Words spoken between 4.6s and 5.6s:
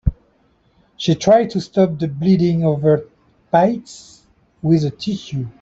with a tissue.